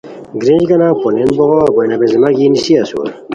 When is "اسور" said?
2.81-3.07